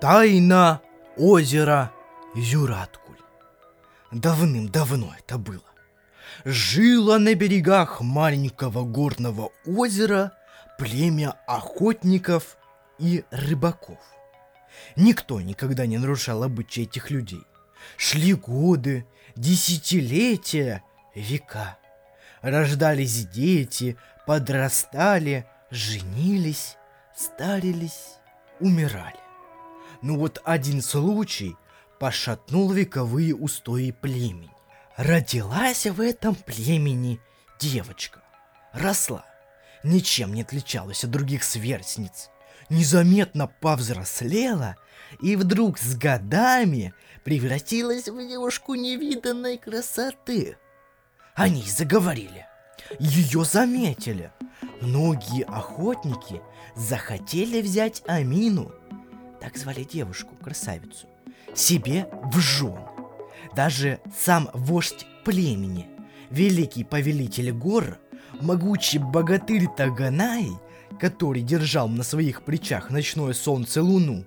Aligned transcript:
Тайна 0.00 0.80
озера 1.18 1.92
Юраткуль. 2.34 3.18
Давным-давно 4.10 5.14
это 5.18 5.36
было. 5.36 5.60
Жило 6.46 7.18
на 7.18 7.34
берегах 7.34 8.00
маленького 8.00 8.84
горного 8.84 9.50
озера 9.66 10.32
племя 10.78 11.34
охотников 11.46 12.56
и 12.98 13.24
рыбаков. 13.30 13.98
Никто 14.96 15.42
никогда 15.42 15.84
не 15.84 15.98
нарушал 15.98 16.44
обычаи 16.44 16.84
этих 16.84 17.10
людей. 17.10 17.42
Шли 17.98 18.32
годы, 18.32 19.04
десятилетия, 19.36 20.82
века. 21.14 21.76
Рождались 22.40 23.26
дети, 23.26 23.98
подрастали, 24.26 25.46
женились, 25.70 26.78
старились, 27.14 28.16
умирали. 28.60 29.29
Но 30.02 30.16
вот 30.16 30.40
один 30.44 30.82
случай 30.82 31.56
пошатнул 31.98 32.70
вековые 32.70 33.34
устои 33.34 33.90
племени. 33.90 34.50
Родилась 34.96 35.86
в 35.86 36.00
этом 36.00 36.34
племени 36.34 37.20
девочка. 37.58 38.22
Росла. 38.72 39.24
Ничем 39.82 40.34
не 40.34 40.42
отличалась 40.42 41.04
от 41.04 41.10
других 41.10 41.44
сверстниц. 41.44 42.30
Незаметно 42.68 43.46
повзрослела 43.46 44.76
и 45.20 45.36
вдруг 45.36 45.78
с 45.78 45.96
годами 45.96 46.94
превратилась 47.24 48.08
в 48.08 48.28
девушку 48.28 48.74
невиданной 48.74 49.58
красоты. 49.58 50.56
Они 51.34 51.62
заговорили. 51.62 52.46
Ее 52.98 53.44
заметили. 53.44 54.32
Многие 54.80 55.44
охотники 55.44 56.40
захотели 56.76 57.60
взять 57.60 58.02
Амину, 58.06 58.72
так 59.40 59.56
звали 59.56 59.84
девушку, 59.84 60.34
красавицу, 60.42 61.06
себе 61.54 62.08
в 62.32 62.38
жен. 62.38 62.78
Даже 63.56 64.00
сам 64.16 64.50
вождь 64.52 65.06
племени, 65.24 65.88
великий 66.30 66.84
повелитель 66.84 67.52
гор, 67.52 67.98
могучий 68.40 68.98
богатырь 68.98 69.66
Таганай, 69.76 70.50
который 71.00 71.42
держал 71.42 71.88
на 71.88 72.02
своих 72.02 72.42
плечах 72.42 72.90
ночное 72.90 73.32
солнце 73.32 73.82
луну, 73.82 74.24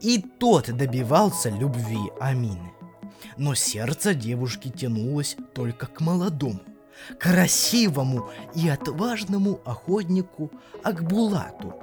и 0.00 0.22
тот 0.38 0.76
добивался 0.76 1.50
любви 1.50 1.98
Амины. 2.20 2.72
Но 3.36 3.54
сердце 3.54 4.14
девушки 4.14 4.68
тянулось 4.68 5.36
только 5.54 5.86
к 5.86 6.00
молодому, 6.00 6.60
красивому 7.18 8.30
и 8.54 8.68
отважному 8.68 9.60
охотнику 9.64 10.50
Акбулату. 10.82 11.74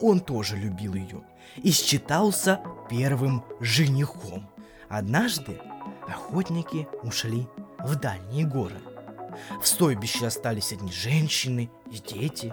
Он 0.00 0.20
тоже 0.20 0.56
любил 0.56 0.94
ее 0.94 1.22
и 1.56 1.70
считался 1.72 2.60
первым 2.88 3.44
женихом. 3.60 4.48
Однажды 4.88 5.60
охотники 6.06 6.88
ушли 7.02 7.48
в 7.78 7.96
дальние 7.96 8.46
горы. 8.46 8.80
В 9.60 9.66
стойбище 9.66 10.26
остались 10.26 10.72
одни 10.72 10.90
женщины 10.90 11.70
и 11.90 11.98
дети. 11.98 12.52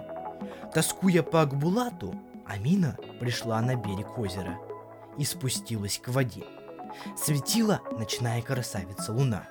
Тоскуя 0.74 1.22
по 1.22 1.42
Акбулату, 1.42 2.14
Амина 2.46 2.96
пришла 3.20 3.60
на 3.60 3.74
берег 3.76 4.18
озера 4.18 4.58
и 5.18 5.24
спустилась 5.24 5.98
к 5.98 6.08
воде. 6.08 6.44
Светила 7.16 7.80
ночная 7.98 8.42
красавица 8.42 9.12
луна. 9.12 9.46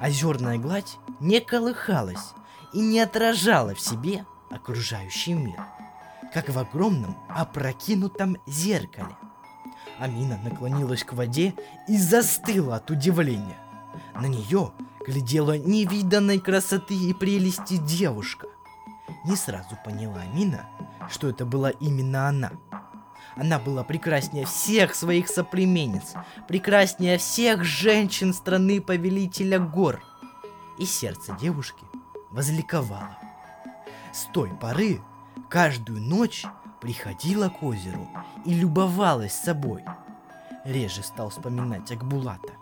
Озерная 0.00 0.58
гладь 0.58 0.96
не 1.20 1.40
колыхалась 1.40 2.32
и 2.72 2.80
не 2.80 3.00
отражала 3.00 3.74
в 3.74 3.80
себе 3.80 4.24
окружающий 4.50 5.34
мир, 5.34 5.60
как 6.32 6.48
в 6.48 6.58
огромном 6.58 7.16
опрокинутом 7.28 8.36
зеркале. 8.46 9.16
Амина 9.98 10.38
наклонилась 10.42 11.04
к 11.04 11.12
воде 11.12 11.54
и 11.88 11.98
застыла 11.98 12.76
от 12.76 12.90
удивления. 12.90 13.58
На 14.14 14.26
нее 14.26 14.72
глядела 15.06 15.58
невиданной 15.58 16.38
красоты 16.38 16.94
и 16.94 17.12
прелести 17.12 17.76
девушка. 17.76 18.46
Не 19.24 19.36
сразу 19.36 19.76
поняла 19.84 20.20
Амина, 20.20 20.68
что 21.10 21.28
это 21.28 21.44
была 21.44 21.70
именно 21.70 22.28
она– 22.28 22.52
она 23.36 23.58
была 23.58 23.84
прекраснее 23.84 24.44
всех 24.44 24.94
своих 24.94 25.28
соплеменниц, 25.28 26.14
прекраснее 26.48 27.18
всех 27.18 27.64
женщин 27.64 28.34
страны 28.34 28.80
повелителя 28.80 29.58
гор. 29.58 30.02
И 30.78 30.84
сердце 30.84 31.36
девушки 31.40 31.84
возликовало. 32.30 33.16
С 34.12 34.24
той 34.32 34.50
поры 34.50 35.00
каждую 35.50 36.00
ночь 36.00 36.46
приходила 36.80 37.50
к 37.50 37.62
озеру 37.62 38.08
и 38.46 38.54
любовалась 38.54 39.34
собой. 39.34 39.84
Реже 40.64 41.02
стал 41.02 41.28
вспоминать 41.28 41.90
Акбулата. 41.92 42.52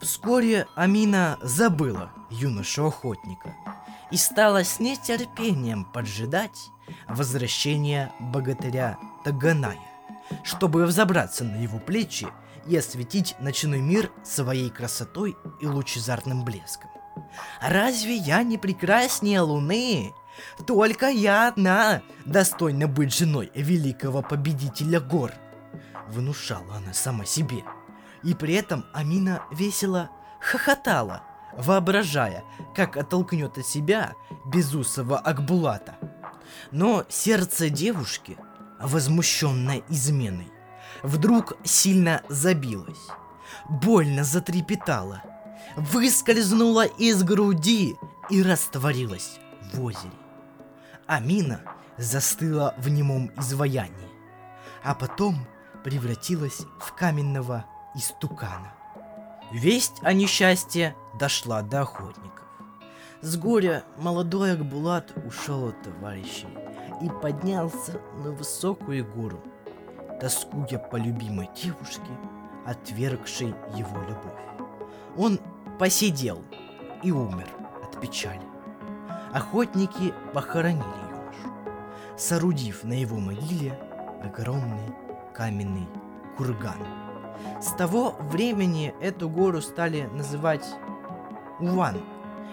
Вскоре 0.00 0.66
Амина 0.76 1.38
забыла 1.40 2.12
юношу-охотника 2.30 3.54
и 4.10 4.16
стала 4.16 4.62
с 4.62 4.78
нетерпением 4.78 5.84
поджидать 5.84 6.70
возвращения 7.08 8.12
богатыря 8.20 8.98
Таганая 9.24 9.78
чтобы 10.42 10.86
взобраться 10.86 11.44
на 11.44 11.56
его 11.56 11.78
плечи 11.78 12.26
и 12.66 12.76
осветить 12.76 13.36
ночной 13.40 13.80
мир 13.80 14.10
своей 14.22 14.70
красотой 14.70 15.36
и 15.60 15.66
лучезарным 15.66 16.44
блеском. 16.44 16.90
Разве 17.60 18.16
я 18.16 18.42
не 18.42 18.58
прекраснее 18.58 19.40
Луны? 19.40 20.14
Только 20.66 21.08
я 21.08 21.48
одна 21.48 22.02
достойна 22.24 22.88
быть 22.88 23.14
женой 23.14 23.50
великого 23.54 24.22
победителя 24.22 25.00
гор. 25.00 25.32
Внушала 26.08 26.76
она 26.76 26.92
сама 26.92 27.24
себе. 27.24 27.64
И 28.22 28.34
при 28.34 28.54
этом 28.54 28.84
Амина 28.92 29.42
весело 29.52 30.10
хохотала, 30.40 31.22
воображая, 31.56 32.44
как 32.74 32.96
оттолкнет 32.96 33.58
от 33.58 33.66
себя 33.66 34.14
безусого 34.46 35.18
Акбулата. 35.18 35.96
Но 36.70 37.04
сердце 37.08 37.70
девушки– 37.70 38.36
возмущенная 38.84 39.82
изменой, 39.88 40.52
вдруг 41.02 41.54
сильно 41.64 42.22
забилась, 42.28 43.08
больно 43.68 44.24
затрепетала, 44.24 45.22
выскользнула 45.76 46.84
из 46.84 47.22
груди 47.22 47.96
и 48.30 48.42
растворилась 48.42 49.38
в 49.72 49.82
озере. 49.82 50.23
Амина 51.06 51.60
застыла 51.98 52.74
в 52.78 52.88
немом 52.88 53.30
изваянии, 53.36 54.08
а 54.82 54.94
потом 54.94 55.36
превратилась 55.82 56.62
в 56.80 56.94
каменного 56.94 57.66
истукана. 57.94 58.72
Весть 59.52 60.00
о 60.02 60.12
несчастье 60.12 60.96
дошла 61.18 61.62
до 61.62 61.82
охотников. 61.82 62.44
С 63.20 63.36
горя 63.36 63.84
молодой 63.96 64.52
Акбулат 64.52 65.12
ушел 65.26 65.68
от 65.68 65.82
товарищей 65.82 66.48
и 67.00 67.08
поднялся 67.08 68.00
на 68.22 68.32
высокую 68.32 69.06
гору, 69.06 69.42
тоскуя 70.20 70.78
по 70.78 70.96
любимой 70.96 71.48
девушке, 71.62 72.10
отвергшей 72.66 73.54
его 73.74 74.00
любовь. 74.02 74.40
Он 75.16 75.38
посидел 75.78 76.42
и 77.02 77.10
умер 77.10 77.48
от 77.82 78.00
печали. 78.00 78.53
Охотники 79.34 80.14
похоронили 80.32 80.84
юношу, 81.10 81.50
соорудив 82.16 82.84
на 82.84 82.92
его 82.92 83.18
могиле 83.18 83.76
огромный 84.22 84.94
каменный 85.34 85.88
курган. 86.36 86.78
С 87.60 87.72
того 87.72 88.14
времени 88.30 88.94
эту 89.00 89.28
гору 89.28 89.60
стали 89.60 90.02
называть 90.12 90.64
Уван, 91.58 92.00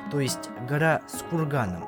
то 0.10 0.20
есть 0.20 0.50
гора 0.68 1.02
с 1.08 1.22
курганом, 1.22 1.86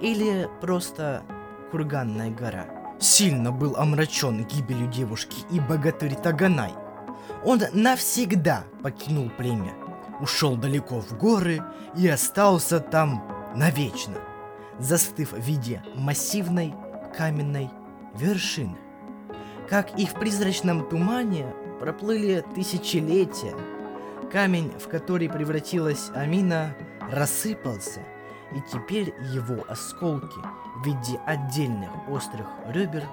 или 0.00 0.48
просто 0.62 1.22
Курганная 1.70 2.30
гора. 2.30 2.64
Сильно 2.98 3.52
был 3.52 3.76
омрачен 3.76 4.44
гибелью 4.44 4.88
девушки 4.88 5.44
и 5.50 5.60
богатырь 5.60 6.16
Таганай. 6.16 6.72
Он 7.44 7.60
навсегда 7.74 8.64
покинул 8.82 9.30
племя, 9.36 9.74
ушел 10.20 10.56
далеко 10.56 11.00
в 11.00 11.16
горы 11.16 11.62
и 11.94 12.08
остался 12.08 12.80
там 12.80 13.22
навечно, 13.54 14.16
застыв 14.80 15.32
в 15.32 15.38
виде 15.38 15.82
массивной 15.94 16.74
каменной 17.16 17.70
вершины. 18.14 18.76
Как 19.68 19.96
и 19.98 20.06
в 20.06 20.14
призрачном 20.14 20.88
тумане 20.88 21.46
проплыли 21.78 22.44
тысячелетия, 22.54 23.54
камень, 24.32 24.72
в 24.78 24.88
который 24.88 25.28
превратилась 25.28 26.10
Амина, 26.14 26.74
рассыпался– 27.12 28.00
и 28.52 28.60
теперь 28.60 29.14
его 29.32 29.64
осколки 29.68 30.40
в 30.76 30.84
виде 30.84 31.18
отдельных 31.26 31.90
острых 32.08 32.46
ребер 32.66 33.04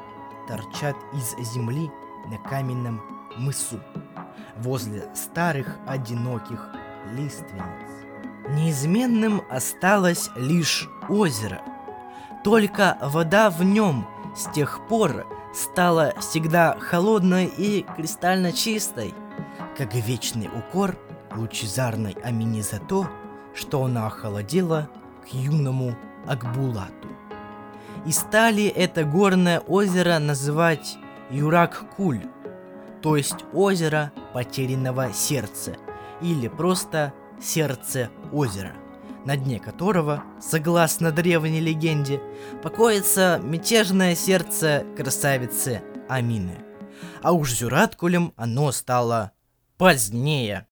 торчат 0.48 0.96
из 1.14 1.36
земли 1.54 1.92
на 2.28 2.38
каменном 2.50 3.02
мысу 3.38 3.80
возле 4.58 5.04
старых 5.14 5.78
одиноких 5.86 6.70
лиственниц. 7.14 8.07
Неизменным 8.50 9.42
осталось 9.50 10.30
лишь 10.36 10.88
озеро. 11.10 11.62
Только 12.44 12.98
вода 13.02 13.50
в 13.50 13.62
нем 13.64 14.08
с 14.36 14.50
тех 14.52 14.80
пор 14.88 15.28
стала 15.54 16.14
всегда 16.20 16.78
холодной 16.80 17.46
и 17.46 17.86
кристально 17.96 18.54
чистой, 18.54 19.14
как 19.78 19.94
вечный 19.96 20.48
укор 20.48 20.96
лучезарной 21.36 22.16
Амини 22.24 22.62
за 22.62 22.80
то, 22.80 23.10
что 23.54 23.84
она 23.84 24.08
охолодела 24.08 24.90
к 25.24 25.34
юному 25.34 25.96
Акбулату. 26.26 27.08
И 28.06 28.12
стали 28.12 28.66
это 28.68 29.04
горное 29.04 29.60
озеро 29.60 30.20
называть 30.20 30.98
Юрак-Куль, 31.32 32.22
то 33.02 33.18
есть 33.18 33.44
озеро 33.52 34.12
потерянного 34.34 35.12
сердца, 35.12 35.76
или 36.22 36.48
просто 36.48 37.14
сердце 37.42 38.10
озера, 38.32 38.74
на 39.26 39.38
дне 39.38 39.60
которого, 39.60 40.24
согласно 40.42 41.12
древней 41.12 41.60
легенде, 41.60 42.22
покоится 42.64 43.40
мятежное 43.44 44.16
сердце 44.16 44.86
красавицы 44.96 45.82
Амины. 46.08 46.64
А 47.22 47.34
уж 47.34 47.54
Зюраткулем 47.54 48.34
оно 48.38 48.72
стало 48.72 49.32
позднее. 49.78 50.66